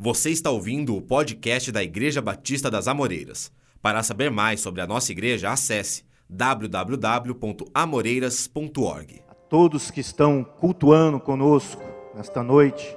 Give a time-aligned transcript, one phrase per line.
[0.00, 3.50] Você está ouvindo o podcast da Igreja Batista das Amoreiras.
[3.82, 9.24] Para saber mais sobre a nossa igreja, acesse www.amoreiras.org.
[9.28, 11.82] A todos que estão cultuando conosco
[12.14, 12.96] nesta noite,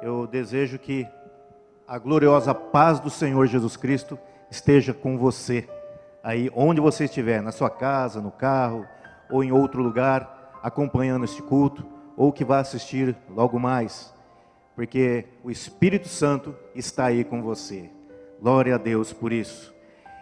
[0.00, 1.04] eu desejo que
[1.88, 4.16] a gloriosa paz do Senhor Jesus Cristo
[4.48, 5.68] esteja com você,
[6.22, 8.86] aí onde você estiver, na sua casa, no carro
[9.28, 11.84] ou em outro lugar, acompanhando este culto,
[12.16, 14.14] ou que vá assistir logo mais
[14.76, 17.90] porque o Espírito Santo está aí com você.
[18.38, 19.74] Glória a Deus por isso.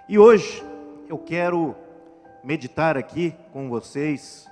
[0.08, 0.64] E hoje
[1.08, 1.74] eu quero
[2.44, 4.48] meditar aqui com vocês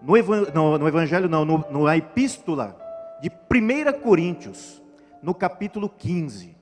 [0.00, 0.14] no,
[0.54, 2.78] no, no Evangelho, não, no, no, na Epístola
[3.20, 4.80] de 1 Coríntios,
[5.20, 6.56] no capítulo 15.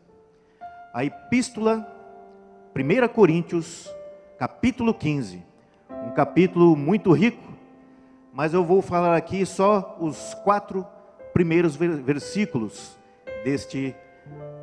[0.94, 1.86] A Epístola
[2.74, 3.94] 1 Coríntios,
[4.38, 5.44] capítulo 15.
[6.06, 7.52] Um capítulo muito rico,
[8.32, 10.86] mas eu vou falar aqui só os quatro
[11.32, 12.96] primeiros versículos
[13.44, 13.94] deste,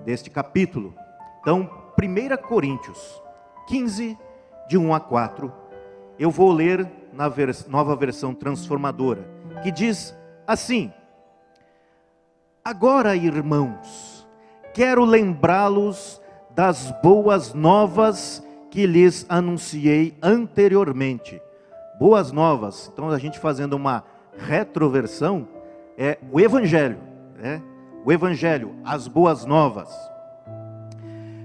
[0.05, 0.93] deste capítulo.
[1.41, 3.21] Então, 1 Coríntios
[3.67, 4.17] 15,
[4.67, 5.51] de 1 a 4,
[6.17, 9.27] eu vou ler na vers nova versão transformadora,
[9.63, 10.93] que diz assim:
[12.63, 14.27] Agora, irmãos,
[14.73, 21.41] quero lembrá-los das boas novas que lhes anunciei anteriormente.
[21.99, 24.03] Boas novas, então a gente fazendo uma
[24.37, 25.47] retroversão,
[26.01, 26.97] é o Evangelho,
[27.37, 27.61] né?
[28.05, 29.89] o Evangelho, as boas novas.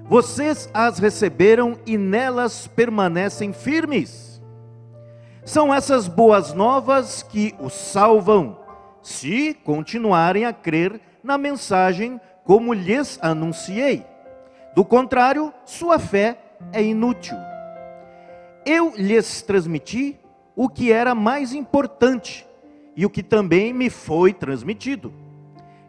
[0.04, 4.40] Vocês as receberam e nelas permanecem firmes.
[5.44, 8.56] São essas boas novas que os salvam,
[9.02, 14.06] se continuarem a crer na mensagem como lhes anunciei.
[14.72, 16.38] Do contrário, sua fé
[16.72, 17.36] é inútil.
[18.64, 20.20] Eu lhes transmiti
[20.54, 22.46] o que era mais importante
[22.96, 25.12] e o que também me foi transmitido.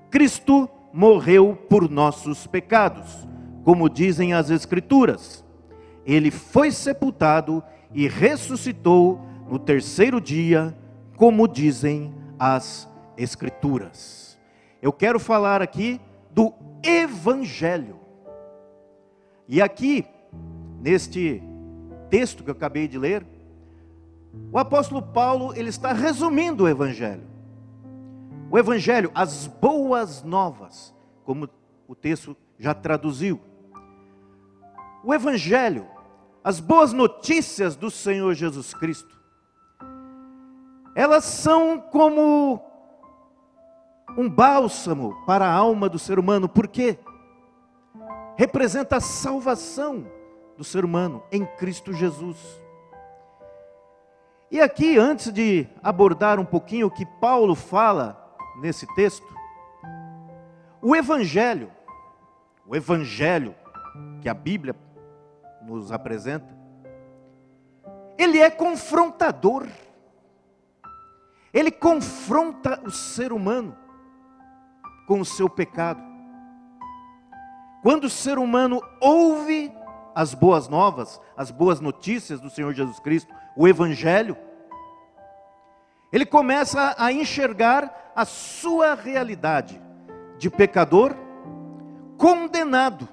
[0.09, 3.27] Cristo morreu por nossos pecados,
[3.63, 5.43] como dizem as Escrituras.
[6.05, 10.75] Ele foi sepultado e ressuscitou no terceiro dia,
[11.15, 14.37] como dizem as Escrituras.
[14.81, 15.99] Eu quero falar aqui
[16.31, 17.99] do Evangelho.
[19.47, 20.05] E aqui,
[20.81, 21.41] neste
[22.09, 23.25] texto que eu acabei de ler,
[24.51, 27.27] o apóstolo Paulo, ele está resumindo o evangelho.
[28.49, 31.49] O evangelho, as boas novas, como
[31.87, 33.39] o texto já traduziu.
[35.03, 35.87] O evangelho,
[36.43, 39.19] as boas notícias do Senhor Jesus Cristo.
[40.95, 42.63] Elas são como
[44.17, 46.97] um bálsamo para a alma do ser humano, porque
[48.37, 50.07] representa a salvação
[50.57, 52.37] do ser humano em Cristo Jesus.
[54.55, 59.27] E aqui, antes de abordar um pouquinho o que Paulo fala nesse texto,
[60.81, 61.69] o Evangelho,
[62.65, 63.53] o Evangelho
[64.21, 64.73] que a Bíblia
[65.61, 66.47] nos apresenta,
[68.17, 69.67] ele é confrontador,
[71.53, 73.77] ele confronta o ser humano
[75.05, 76.01] com o seu pecado.
[77.83, 79.69] Quando o ser humano ouve
[80.15, 84.37] as boas novas, as boas notícias do Senhor Jesus Cristo, o Evangelho,
[86.11, 89.81] ele começa a enxergar a sua realidade
[90.37, 91.15] de pecador
[92.17, 93.07] condenado,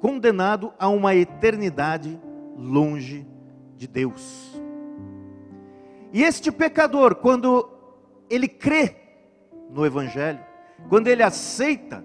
[0.00, 2.20] condenado a uma eternidade
[2.56, 3.26] longe
[3.76, 4.60] de Deus.
[6.12, 7.68] E este pecador, quando
[8.30, 8.96] ele crê
[9.70, 10.40] no Evangelho,
[10.88, 12.04] quando ele aceita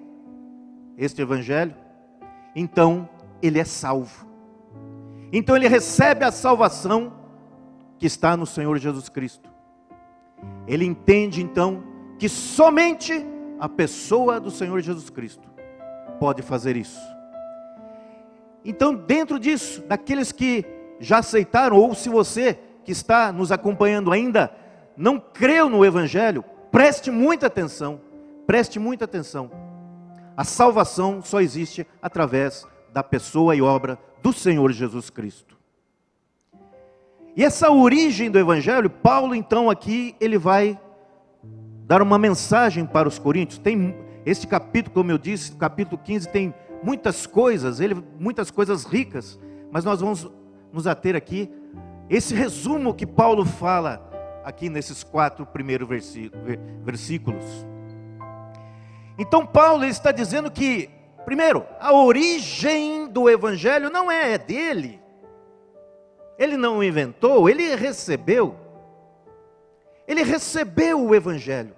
[0.97, 1.75] este Evangelho,
[2.55, 3.07] então
[3.41, 4.27] ele é salvo.
[5.31, 7.20] Então ele recebe a salvação
[8.01, 9.47] que está no Senhor Jesus Cristo.
[10.65, 11.83] Ele entende então
[12.17, 13.23] que somente
[13.59, 15.47] a pessoa do Senhor Jesus Cristo
[16.19, 16.99] pode fazer isso.
[18.65, 20.65] Então, dentro disso, daqueles que
[20.99, 24.51] já aceitaram, ou se você que está nos acompanhando ainda
[24.97, 28.01] não creu no Evangelho, preste muita atenção,
[28.47, 29.51] preste muita atenção.
[30.35, 35.60] A salvação só existe através da pessoa e obra do Senhor Jesus Cristo.
[37.35, 40.79] E essa origem do evangelho, Paulo então aqui ele vai
[41.85, 43.59] dar uma mensagem para os coríntios.
[43.59, 43.95] Tem
[44.25, 49.39] este capítulo, como eu disse, capítulo 15 tem muitas coisas, ele muitas coisas ricas,
[49.71, 50.29] mas nós vamos
[50.73, 51.49] nos ater aqui
[52.09, 54.09] esse resumo que Paulo fala
[54.43, 55.87] aqui nesses quatro primeiros
[56.83, 57.45] versículos.
[59.17, 60.89] Então Paulo está dizendo que
[61.25, 65.00] Primeiro, a origem do evangelho não é dele.
[66.41, 68.55] Ele não inventou, ele recebeu.
[70.07, 71.75] Ele recebeu o evangelho.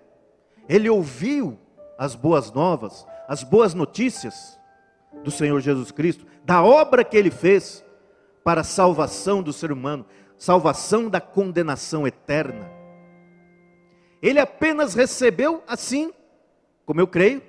[0.70, 1.60] Ele ouviu
[1.98, 4.58] as boas novas, as boas notícias
[5.22, 7.84] do Senhor Jesus Cristo, da obra que ele fez
[8.42, 10.06] para a salvação do ser humano,
[10.38, 12.72] salvação da condenação eterna.
[14.22, 16.14] Ele apenas recebeu assim,
[16.86, 17.42] como eu creio,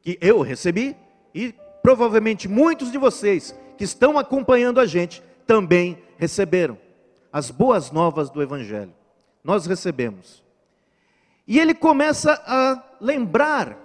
[0.00, 0.96] que eu recebi,
[1.34, 6.78] e provavelmente muitos de vocês que estão acompanhando a gente também receberam
[7.32, 8.92] as boas novas do Evangelho.
[9.44, 10.42] Nós recebemos.
[11.46, 13.78] E ele começa a lembrar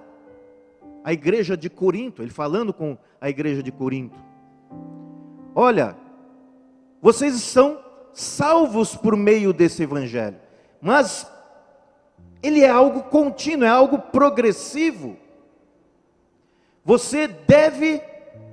[1.03, 4.17] a igreja de Corinto, ele falando com a igreja de Corinto:
[5.53, 5.95] Olha,
[7.01, 7.79] vocês são
[8.13, 10.37] salvos por meio desse evangelho,
[10.81, 11.29] mas
[12.41, 15.17] ele é algo contínuo, é algo progressivo.
[16.83, 18.01] Você deve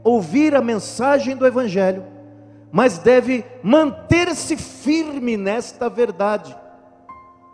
[0.04, 2.04] ouvir a mensagem do evangelho,
[2.70, 6.56] mas deve manter-se firme nesta verdade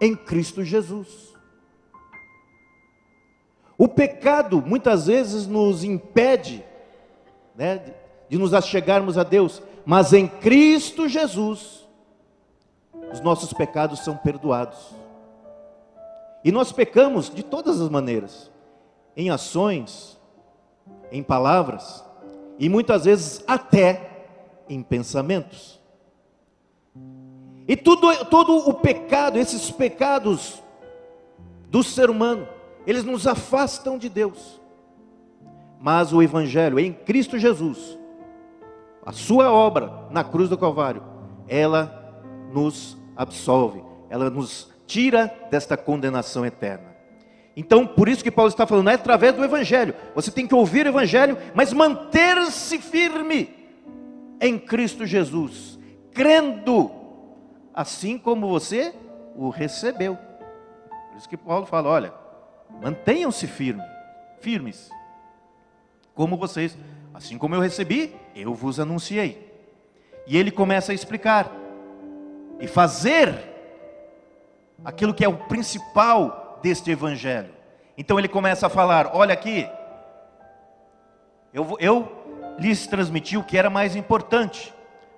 [0.01, 1.35] em Cristo Jesus.
[3.77, 6.65] O pecado muitas vezes nos impede
[7.55, 7.95] né,
[8.29, 11.87] de nos achegarmos a Deus, mas em Cristo Jesus,
[13.13, 14.95] os nossos pecados são perdoados.
[16.45, 18.51] E nós pecamos de todas as maneiras,
[19.17, 20.19] em ações,
[21.11, 22.05] em palavras,
[22.59, 24.14] e muitas vezes até
[24.69, 25.81] em pensamentos.
[27.67, 30.63] E tudo, todo o pecado, esses pecados
[31.69, 32.47] do ser humano,
[32.87, 34.61] eles nos afastam de Deus.
[35.81, 37.99] Mas o Evangelho em Cristo Jesus,
[39.05, 41.03] a sua obra na cruz do Calvário,
[41.49, 42.23] ela
[42.53, 46.95] nos absolve, ela nos tira desta condenação eterna.
[47.57, 49.95] Então, por isso que Paulo está falando, é através do Evangelho.
[50.15, 53.64] Você tem que ouvir o Evangelho, mas manter-se firme
[54.47, 55.79] em Cristo Jesus,
[56.13, 56.91] crendo,
[57.73, 58.95] assim como você
[59.35, 60.17] o recebeu.
[61.09, 62.25] Por isso que Paulo fala: olha,
[62.81, 63.87] Mantenham-se firmes,
[64.41, 64.91] firmes.
[66.15, 66.77] Como vocês,
[67.13, 69.53] assim como eu recebi, eu vos anunciei.
[70.27, 71.51] E ele começa a explicar
[72.61, 73.35] e fazer
[74.85, 77.53] aquilo que é o principal deste evangelho.
[77.97, 79.69] Então ele começa a falar: olha aqui,
[81.53, 82.24] eu, eu
[82.59, 84.73] lhes transmiti o que era mais importante,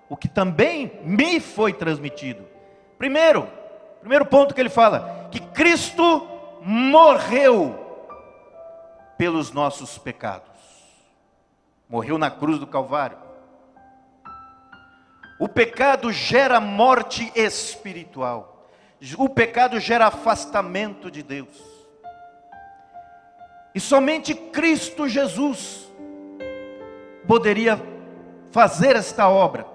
[0.08, 2.46] o que também me foi transmitido.
[2.98, 3.48] Primeiro,
[4.00, 6.26] primeiro ponto que ele fala: que Cristo
[6.62, 7.86] morreu
[9.16, 10.50] pelos nossos pecados.
[11.88, 13.18] Morreu na cruz do Calvário.
[15.38, 18.68] O pecado gera morte espiritual.
[19.18, 21.62] O pecado gera afastamento de Deus.
[23.74, 25.85] E somente Cristo Jesus
[27.26, 27.80] poderia
[28.50, 29.66] fazer esta obra,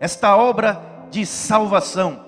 [0.00, 0.80] esta obra
[1.10, 2.24] de salvação.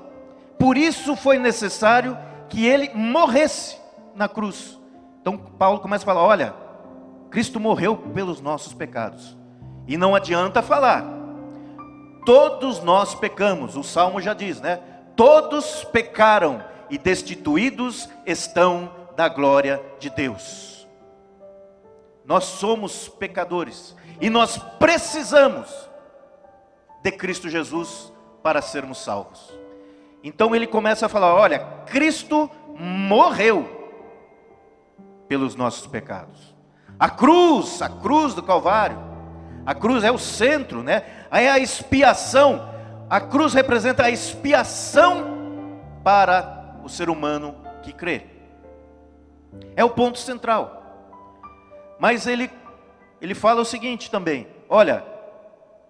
[0.58, 2.16] Por isso foi necessário
[2.48, 3.78] que ele morresse
[4.14, 4.78] na cruz.
[5.20, 6.54] Então Paulo começa a falar: olha,
[7.30, 9.36] Cristo morreu pelos nossos pecados.
[9.86, 11.04] E não adianta falar.
[12.24, 14.80] Todos nós pecamos, o salmo já diz, né?
[15.16, 20.86] Todos pecaram e destituídos estão da glória de Deus.
[22.24, 25.90] Nós somos pecadores e nós precisamos
[27.02, 28.12] de Cristo Jesus
[28.42, 29.52] para sermos salvos.
[30.22, 33.78] Então ele começa a falar: olha, Cristo morreu
[35.26, 36.54] pelos nossos pecados.
[36.98, 38.98] A cruz, a cruz do Calvário,
[39.64, 41.04] a cruz é o centro, né?
[41.30, 42.68] É a expiação.
[43.08, 48.26] A cruz representa a expiação para o ser humano que crê.
[49.74, 50.76] É o ponto central.
[51.98, 52.48] Mas ele
[53.20, 55.04] ele fala o seguinte também: olha,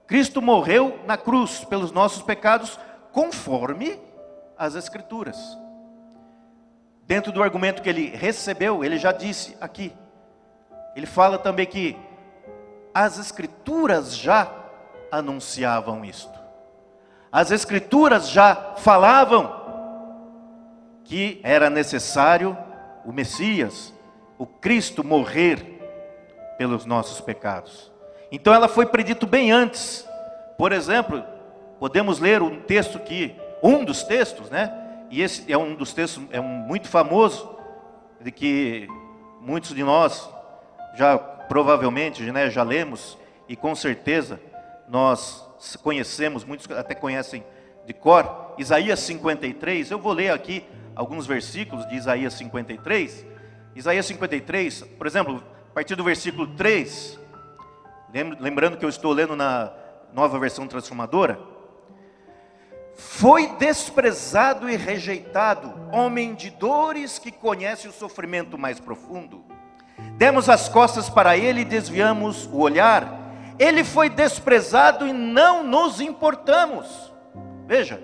[0.06, 2.78] Cristo morreu na cruz pelos nossos pecados
[3.12, 3.98] conforme
[4.58, 5.58] as escrituras.
[7.06, 9.92] Dentro do argumento que ele recebeu, ele já disse aqui.
[10.94, 11.96] Ele fala também que
[12.92, 14.52] as escrituras já
[15.10, 16.38] anunciavam isto.
[17.32, 19.60] As escrituras já falavam
[21.04, 22.56] que era necessário
[23.04, 23.94] o Messias,
[24.36, 25.69] o Cristo morrer
[26.60, 27.90] pelos nossos pecados.
[28.30, 30.06] Então ela foi predito bem antes.
[30.58, 31.24] Por exemplo,
[31.78, 34.70] podemos ler um texto que um dos textos, né,
[35.08, 37.56] e esse é um dos textos é um muito famoso,
[38.20, 38.86] de que
[39.40, 40.28] muitos de nós
[40.98, 43.16] já provavelmente né, já lemos,
[43.48, 44.38] e com certeza
[44.86, 45.42] nós
[45.82, 47.42] conhecemos, muitos até conhecem
[47.86, 53.24] de cor, Isaías 53, eu vou ler aqui alguns versículos de Isaías 53.
[53.74, 57.18] Isaías 53, por exemplo, a partir do versículo 3,
[58.40, 59.72] lembrando que eu estou lendo na
[60.12, 61.38] nova versão transformadora,
[62.96, 69.44] foi desprezado e rejeitado, homem de dores que conhece o sofrimento mais profundo.
[70.18, 73.32] Demos as costas para ele e desviamos o olhar.
[73.56, 77.12] Ele foi desprezado e não nos importamos.
[77.66, 78.02] Veja,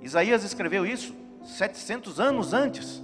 [0.00, 3.02] Isaías escreveu isso 700 anos antes.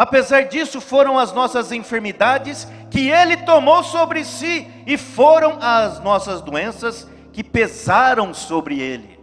[0.00, 6.40] Apesar disso, foram as nossas enfermidades que ele tomou sobre si, e foram as nossas
[6.40, 9.20] doenças que pesaram sobre ele.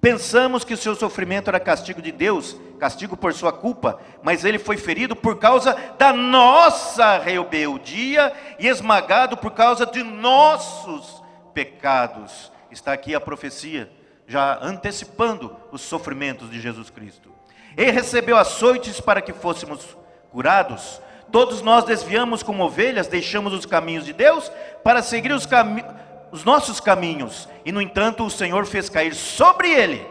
[0.00, 4.60] Pensamos que o seu sofrimento era castigo de Deus, castigo por sua culpa, mas ele
[4.60, 11.20] foi ferido por causa da nossa rebeldia e esmagado por causa de nossos
[11.52, 12.52] pecados.
[12.70, 13.90] Está aqui a profecia,
[14.24, 17.37] já antecipando os sofrimentos de Jesus Cristo.
[17.76, 19.96] Ele recebeu açoites para que fôssemos
[20.30, 21.00] curados.
[21.30, 24.50] Todos nós desviamos como ovelhas, deixamos os caminhos de Deus
[24.82, 25.98] para seguir os caminhos
[26.30, 30.06] os nossos caminhos, e no entanto o Senhor fez cair sobre ele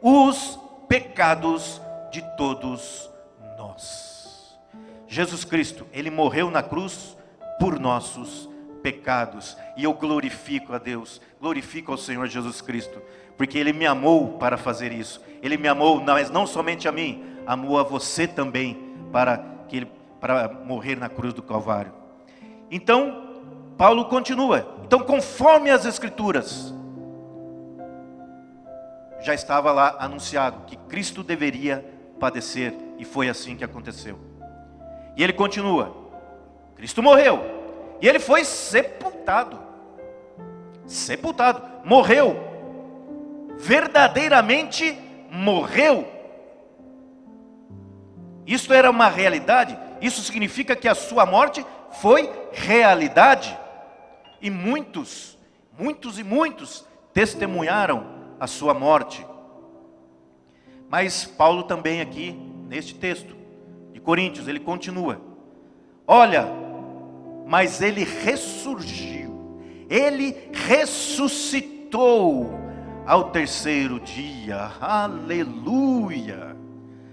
[0.00, 0.58] os
[0.88, 1.80] pecados
[2.10, 3.10] de todos
[3.56, 4.58] nós.
[5.06, 7.16] Jesus Cristo, ele morreu na cruz
[7.58, 8.48] por nossos
[8.82, 13.00] pecados, e eu glorifico a Deus, glorifico ao Senhor Jesus Cristo,
[13.36, 15.20] porque ele me amou para fazer isso.
[15.42, 19.88] Ele me amou, mas não somente a mim, amou a você também para que ele
[20.22, 21.92] para morrer na cruz do Calvário.
[22.70, 23.40] Então,
[23.76, 24.78] Paulo continua.
[24.84, 26.72] Então, conforme as Escrituras,
[29.20, 31.84] já estava lá anunciado que Cristo deveria
[32.20, 34.16] padecer, e foi assim que aconteceu.
[35.16, 35.92] E ele continua:
[36.76, 37.40] Cristo morreu,
[38.00, 39.58] e ele foi sepultado.
[40.86, 42.36] Sepultado, morreu,
[43.58, 44.96] verdadeiramente
[45.32, 46.06] morreu.
[48.46, 51.64] Isto era uma realidade, isso significa que a sua morte
[52.02, 53.58] foi realidade.
[54.42, 55.38] E muitos,
[55.78, 56.84] muitos e muitos
[57.14, 58.06] testemunharam
[58.38, 59.26] a sua morte.
[60.90, 62.32] Mas Paulo também aqui,
[62.68, 63.34] neste texto
[63.92, 65.18] de Coríntios, ele continua:
[66.06, 66.46] Olha,
[67.46, 69.58] mas ele ressurgiu,
[69.88, 72.61] ele ressuscitou
[73.06, 76.56] ao terceiro dia, aleluia.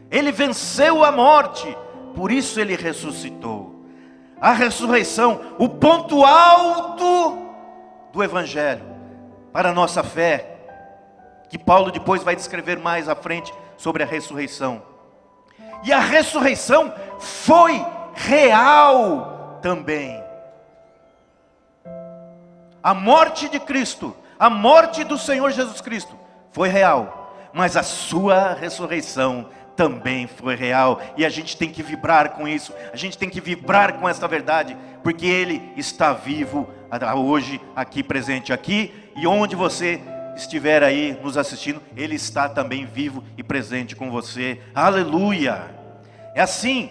[0.09, 1.75] Ele venceu a morte,
[2.15, 3.79] por isso ele ressuscitou
[4.41, 7.49] a ressurreição, o ponto alto
[8.13, 8.85] do Evangelho
[9.51, 10.57] para a nossa fé,
[11.49, 14.81] que Paulo depois vai descrever mais à frente sobre a ressurreição.
[15.83, 20.23] E a ressurreição foi real também.
[22.81, 26.15] A morte de Cristo, a morte do Senhor Jesus Cristo
[26.49, 32.31] foi real, mas a sua ressurreição também foi real, e a gente tem que vibrar
[32.31, 36.67] com isso, a gente tem que vibrar com essa verdade, porque Ele está vivo
[37.15, 40.01] hoje, aqui presente, aqui, e onde você
[40.35, 45.69] estiver aí nos assistindo, Ele está também vivo e presente com você, aleluia!
[46.35, 46.89] É assim,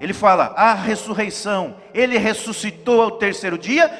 [0.00, 3.90] ele fala, a ressurreição, Ele ressuscitou ao terceiro dia,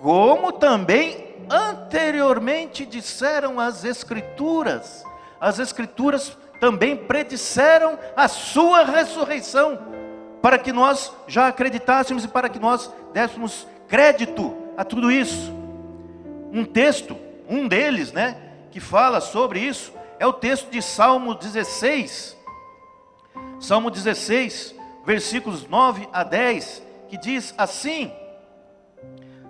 [0.00, 1.30] como também
[1.90, 5.04] anteriormente disseram as Escrituras,
[5.40, 9.76] as Escrituras também predisseram a sua ressurreição,
[10.40, 15.52] para que nós já acreditássemos e para que nós dessemos crédito a tudo isso.
[16.52, 17.16] Um texto,
[17.48, 18.36] um deles, né,
[18.70, 22.36] que fala sobre isso, é o texto de Salmo 16.
[23.58, 28.12] Salmo 16, versículos 9 a 10, que diz assim: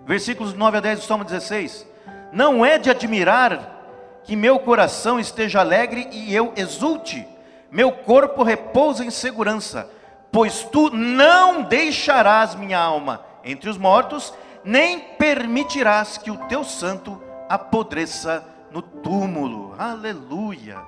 [0.06, 1.89] Versículos 9 a 10 do Salmo 16:
[2.32, 7.26] Não é de admirar que meu coração esteja alegre e eu exulte,
[7.70, 9.90] meu corpo repousa em segurança,
[10.30, 14.32] pois tu não deixarás minha alma entre os mortos,
[14.64, 19.74] nem permitirás que o teu santo apodreça no túmulo.
[19.78, 20.78] Aleluia!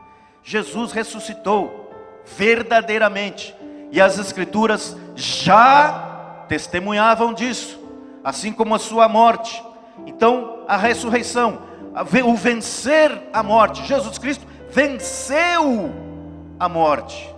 [0.43, 1.91] Jesus ressuscitou
[2.37, 3.55] verdadeiramente,
[3.91, 7.81] e as Escrituras já testemunhavam disso,
[8.23, 9.63] assim como a sua morte.
[10.07, 11.63] Então, a ressurreição
[12.25, 13.85] o vencer a morte.
[13.85, 15.91] Jesus Cristo venceu
[16.59, 17.29] a morte.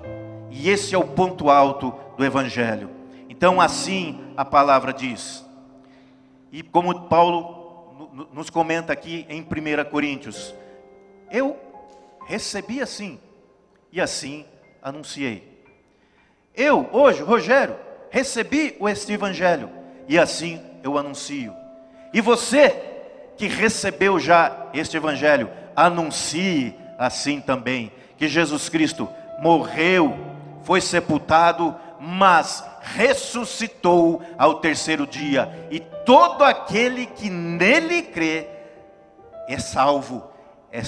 [0.51, 2.91] E esse é o ponto alto do Evangelho.
[3.29, 5.45] Então, assim a palavra diz.
[6.53, 10.55] E como Paulo nos comenta aqui em 1 Coríntios,
[11.31, 11.57] eu
[12.27, 13.19] recebi assim,
[13.91, 14.45] e assim
[14.81, 15.65] anunciei.
[16.55, 17.75] Eu, hoje, Rogério,
[18.11, 19.69] recebi este Evangelho,
[20.07, 21.63] e assim eu anuncio.
[22.14, 22.71] E você,
[23.37, 29.09] que recebeu já este Evangelho, anuncie assim também que Jesus Cristo
[29.40, 30.16] morreu,
[30.62, 38.47] foi sepultado, mas ressuscitou ao terceiro dia, e todo aquele que nele crê
[39.49, 40.23] é salvo,
[40.71, 40.83] é,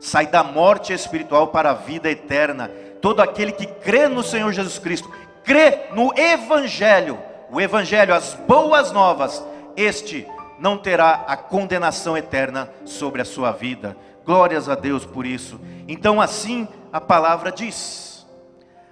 [0.00, 2.68] sai da morte espiritual para a vida eterna.
[3.00, 5.10] Todo aquele que crê no Senhor Jesus Cristo,
[5.44, 7.18] crê no Evangelho,
[7.50, 9.44] o evangelho, as boas novas,
[9.76, 10.26] este
[10.62, 13.96] não terá a condenação eterna sobre a sua vida.
[14.24, 15.60] Glórias a Deus por isso.
[15.88, 18.24] Então, assim a palavra diz.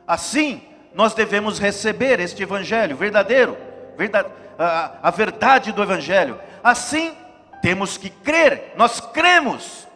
[0.05, 0.63] Assim,
[0.93, 3.57] nós devemos receber este evangelho verdadeiro,
[3.97, 6.41] verdade, a, a verdade do evangelho.
[6.61, 7.17] Assim,
[7.63, 9.87] temos que crer, nós cremos.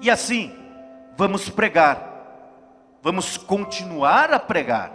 [0.00, 0.50] E assim,
[1.14, 2.10] vamos pregar.
[3.02, 4.92] Vamos continuar a pregar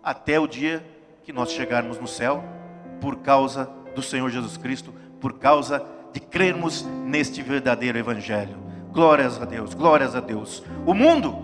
[0.00, 0.86] até o dia
[1.24, 2.44] que nós chegarmos no céu,
[3.00, 8.56] por causa do Senhor Jesus Cristo, por causa de crermos neste verdadeiro Evangelho.
[8.92, 10.62] Glórias a Deus, glórias a Deus.
[10.86, 11.34] O mundo,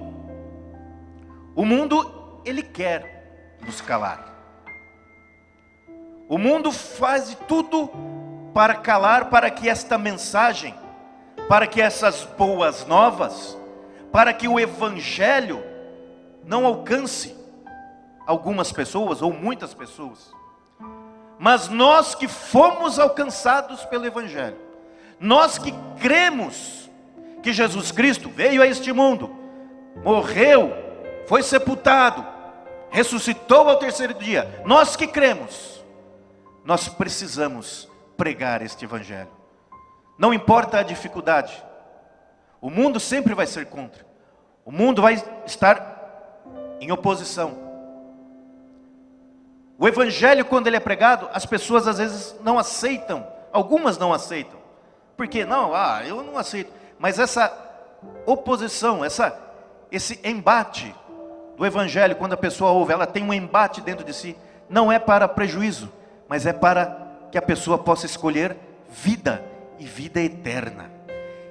[1.55, 4.35] o mundo, ele quer nos calar.
[6.29, 7.91] O mundo faz de tudo
[8.53, 10.75] para calar, para que esta mensagem,
[11.49, 13.57] para que essas boas novas,
[14.13, 15.63] para que o Evangelho
[16.45, 17.35] não alcance
[18.27, 20.38] algumas pessoas ou muitas pessoas.
[21.39, 24.57] Mas nós que fomos alcançados pelo Evangelho,
[25.21, 26.91] nós que cremos
[27.43, 29.35] que Jesus Cristo veio a este mundo,
[30.05, 30.73] morreu,
[31.27, 32.27] foi sepultado,
[32.91, 35.85] ressuscitou ao terceiro dia, nós que cremos,
[36.65, 39.31] nós precisamos pregar este Evangelho.
[40.19, 41.63] Não importa a dificuldade,
[42.61, 44.05] o mundo sempre vai ser contra,
[44.65, 45.99] o mundo vai estar
[46.81, 47.68] em oposição.
[49.79, 54.59] O evangelho, quando ele é pregado, as pessoas às vezes não aceitam, algumas não aceitam.
[55.17, 56.73] Porque não, ah, eu não aceito.
[56.99, 57.53] Mas essa
[58.27, 59.47] oposição, essa
[59.91, 60.95] esse embate
[61.57, 64.37] do evangelho, quando a pessoa ouve, ela tem um embate dentro de si,
[64.69, 65.91] não é para prejuízo,
[66.29, 68.57] mas é para que a pessoa possa escolher
[68.89, 69.45] vida
[69.79, 70.91] e vida eterna.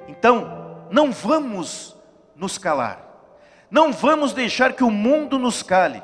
[0.07, 1.95] Então, não vamos
[2.35, 3.05] nos calar.
[3.69, 6.01] Não vamos deixar que o mundo nos cale.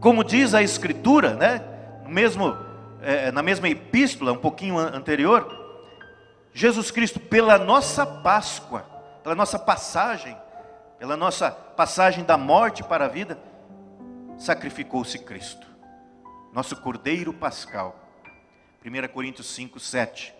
[0.00, 1.62] Como diz a Escritura, né?
[2.08, 2.56] mesmo,
[3.02, 5.64] é, na mesma epístola, um pouquinho anterior,
[6.52, 8.84] Jesus Cristo, pela nossa Páscoa,
[9.22, 10.36] pela nossa passagem,
[10.98, 13.38] pela nossa passagem da morte para a vida,
[14.38, 15.66] sacrificou-se Cristo,
[16.52, 18.02] nosso Cordeiro Pascal.
[18.84, 20.32] 1 Coríntios 5, 7.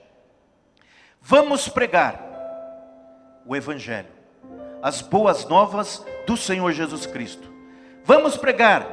[1.21, 2.23] Vamos pregar
[3.45, 4.09] o Evangelho,
[4.81, 7.53] as boas novas do Senhor Jesus Cristo.
[8.05, 8.87] Vamos pregar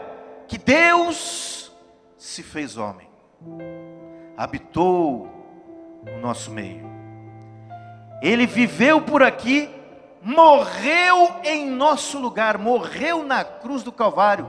[0.53, 1.71] que Deus
[2.15, 3.09] se fez homem,
[4.37, 5.27] habitou
[6.05, 6.87] no nosso meio.
[8.21, 9.67] Ele viveu por aqui,
[10.21, 14.47] morreu em nosso lugar, morreu na cruz do Calvário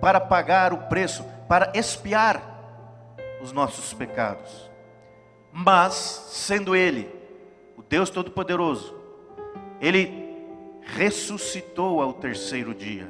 [0.00, 2.42] para pagar o preço, para expiar
[3.40, 4.68] os nossos pecados.
[5.52, 5.94] Mas,
[6.32, 7.08] sendo Ele,
[7.76, 8.92] o Deus Todo-Poderoso,
[9.80, 10.36] Ele
[10.82, 13.08] ressuscitou ao terceiro dia,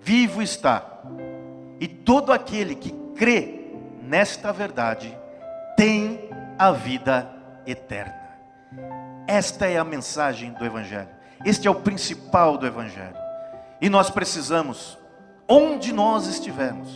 [0.00, 0.94] vivo está
[1.80, 3.64] e todo aquele que crê
[4.02, 5.16] nesta verdade
[5.76, 7.28] tem a vida
[7.66, 8.24] eterna.
[9.26, 11.08] Esta é a mensagem do Evangelho.
[11.44, 13.16] Este é o principal do Evangelho.
[13.80, 14.98] E nós precisamos,
[15.48, 16.88] onde nós estivermos,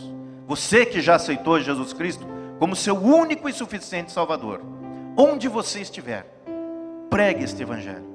[0.47, 2.25] você que já aceitou Jesus Cristo
[2.57, 4.61] como seu único e suficiente Salvador,
[5.17, 6.25] onde você estiver,
[7.09, 8.07] pregue este Evangelho.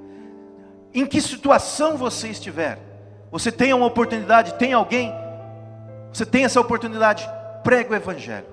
[0.93, 2.79] Em que situação você estiver,
[3.31, 5.13] você tem uma oportunidade, tem alguém
[6.15, 7.29] você tem essa oportunidade,
[7.65, 8.47] pregue o Evangelho.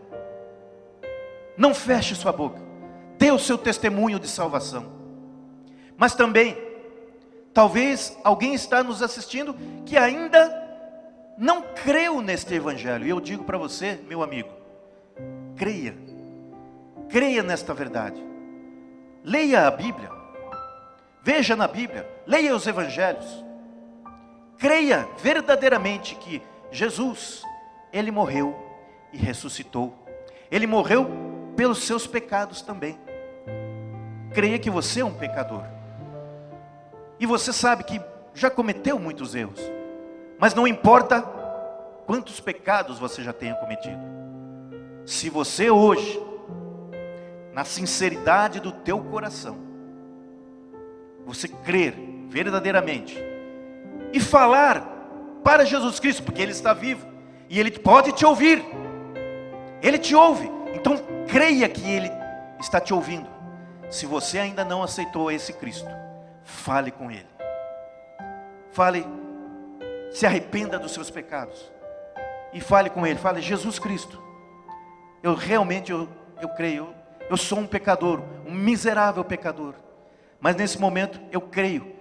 [1.56, 2.60] Não feche sua boca.
[3.20, 4.92] Dê o seu testemunho de salvação.
[5.96, 6.58] Mas também,
[7.54, 10.60] talvez alguém está nos assistindo que ainda
[11.38, 13.06] não creu neste Evangelho.
[13.06, 14.50] E eu digo para você, meu amigo,
[15.56, 15.96] creia.
[17.10, 18.26] Creia nesta verdade.
[19.24, 20.10] Leia a Bíblia.
[21.22, 22.10] Veja na Bíblia.
[22.26, 23.46] Leia os Evangelhos.
[24.58, 27.44] Creia verdadeiramente que Jesus
[27.92, 28.56] ele morreu
[29.12, 29.94] e ressuscitou.
[30.50, 31.10] Ele morreu
[31.56, 32.98] pelos seus pecados também.
[34.34, 35.64] Creia que você é um pecador.
[37.20, 38.02] E você sabe que
[38.34, 39.60] já cometeu muitos erros.
[40.40, 41.22] Mas não importa
[42.06, 44.02] quantos pecados você já tenha cometido.
[45.06, 46.22] Se você hoje,
[47.54, 49.58] na sinceridade do teu coração,
[51.26, 51.94] você crer
[52.28, 53.18] verdadeiramente
[54.14, 54.88] e falar
[55.44, 57.06] para Jesus Cristo, porque Ele está vivo,
[57.52, 58.64] e Ele pode te ouvir.
[59.82, 60.50] Ele te ouve.
[60.74, 60.96] Então
[61.28, 62.10] creia que Ele
[62.62, 63.30] está te ouvindo.
[63.90, 65.90] Se você ainda não aceitou esse Cristo,
[66.46, 67.28] fale com Ele.
[68.72, 69.06] Fale,
[70.12, 71.70] se arrependa dos seus pecados.
[72.54, 73.20] E fale com Ele.
[73.20, 74.24] Fale, Jesus Cristo.
[75.22, 76.08] Eu realmente, eu,
[76.42, 79.74] eu creio, eu, eu sou um pecador, um miserável pecador.
[80.40, 81.94] Mas nesse momento eu creio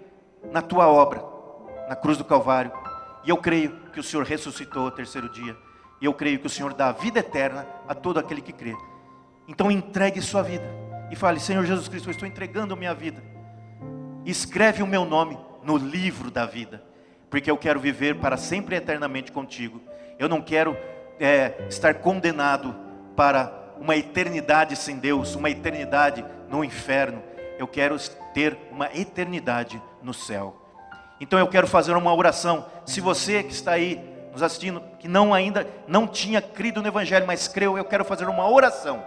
[0.53, 1.25] na tua obra,
[1.89, 2.71] na cruz do Calvário
[3.25, 5.57] e eu creio que o Senhor ressuscitou ao terceiro dia.
[6.01, 8.75] E eu creio que o Senhor dá vida eterna a todo aquele que crê.
[9.47, 10.65] Então entregue sua vida
[11.11, 13.23] e fale: Senhor Jesus Cristo, eu estou entregando minha vida.
[14.25, 16.83] Escreve o meu nome no livro da vida,
[17.29, 19.81] porque eu quero viver para sempre e eternamente contigo.
[20.19, 20.77] Eu não quero
[21.19, 22.75] é, estar condenado
[23.17, 27.23] para uma eternidade sem Deus, uma eternidade no inferno.
[27.59, 27.97] Eu quero
[28.33, 30.60] ter uma eternidade no céu.
[31.21, 32.65] Então eu quero fazer uma oração.
[32.87, 34.03] Se você que está aí
[34.33, 38.27] nos assistindo, que não ainda não tinha crido no Evangelho, mas creu, eu quero fazer
[38.27, 39.05] uma oração.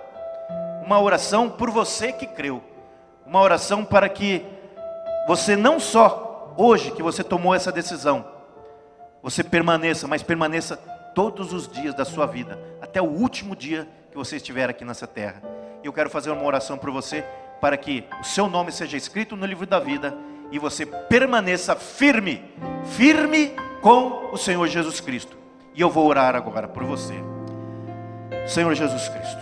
[0.85, 2.61] Uma oração por você que creu.
[3.25, 4.45] Uma oração para que
[5.27, 8.25] você não só hoje que você tomou essa decisão,
[9.21, 10.77] você permaneça, mas permaneça
[11.15, 15.07] todos os dias da sua vida, até o último dia que você estiver aqui nessa
[15.07, 15.41] terra.
[15.81, 17.23] E eu quero fazer uma oração por você,
[17.61, 20.13] para que o seu nome seja escrito no livro da vida
[20.53, 22.53] e você permaneça firme,
[22.95, 25.35] firme com o Senhor Jesus Cristo.
[25.73, 27.15] E eu vou orar agora por você.
[28.45, 29.41] Senhor Jesus Cristo,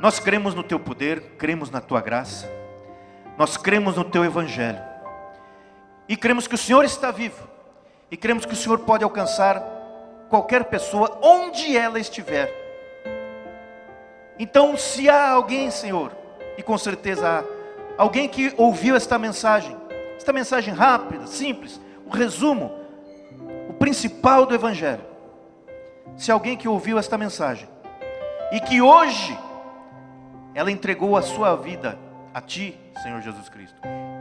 [0.00, 2.50] nós cremos no teu poder, cremos na tua graça,
[3.36, 4.80] nós cremos no teu evangelho.
[6.08, 7.46] E cremos que o Senhor está vivo.
[8.10, 9.62] E cremos que o Senhor pode alcançar
[10.30, 12.50] qualquer pessoa onde ela estiver.
[14.38, 16.10] Então, se há alguém, Senhor,
[16.56, 17.55] e com certeza há,
[17.96, 19.76] alguém que ouviu esta mensagem,
[20.16, 22.72] esta mensagem rápida, simples, o resumo,
[23.68, 25.04] o principal do Evangelho.
[26.16, 27.68] Se alguém que ouviu esta mensagem
[28.52, 29.36] e que hoje
[30.54, 31.98] ela entregou a sua vida
[32.32, 33.76] a Ti, Senhor Jesus Cristo,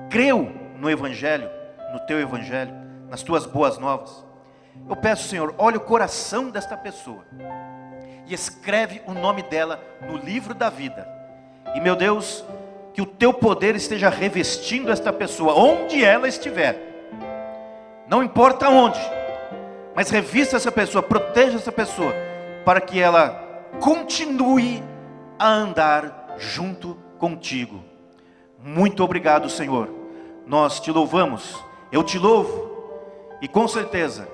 [0.10, 1.50] creu no Evangelho,
[1.94, 2.74] no Teu Evangelho,
[3.10, 4.26] nas Tuas boas novas,
[4.90, 7.24] eu peço, Senhor, olha o coração desta pessoa
[8.28, 11.08] e escreve o nome dela no livro da vida.
[11.74, 12.44] E meu Deus,
[12.96, 17.12] que o teu poder esteja revestindo esta pessoa, onde ela estiver,
[18.08, 19.00] não importa onde,
[19.94, 22.14] mas revista essa pessoa, proteja essa pessoa,
[22.64, 24.82] para que ela continue
[25.38, 27.84] a andar junto contigo.
[28.64, 29.90] Muito obrigado, Senhor.
[30.48, 32.72] Nós te louvamos, eu te louvo,
[33.42, 34.26] e com certeza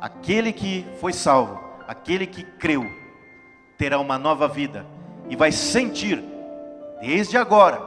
[0.00, 2.86] aquele que foi salvo, aquele que creu,
[3.76, 4.86] terá uma nova vida
[5.28, 6.22] e vai sentir,
[7.00, 7.80] desde agora,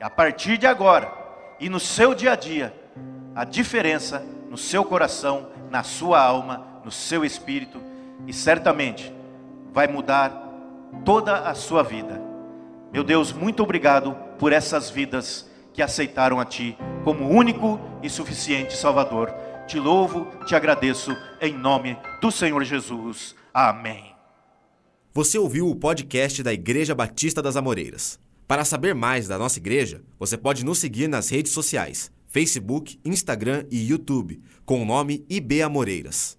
[0.00, 1.12] a partir de agora,
[1.58, 2.74] e no seu dia a dia,
[3.34, 7.80] a diferença no seu coração, na sua alma, no seu espírito,
[8.26, 9.12] e certamente
[9.72, 10.30] vai mudar
[11.04, 12.20] toda a sua vida.
[12.92, 18.76] Meu Deus, muito obrigado por essas vidas que aceitaram a Ti como único e suficiente
[18.76, 19.32] Salvador.
[19.66, 23.36] Te louvo, te agradeço, em nome do Senhor Jesus.
[23.52, 24.14] Amém.
[25.12, 28.18] Você ouviu o podcast da Igreja Batista das Amoreiras.
[28.48, 33.66] Para saber mais da nossa igreja, você pode nos seguir nas redes sociais: Facebook, Instagram
[33.70, 36.37] e YouTube, com o nome IB Amoreiras.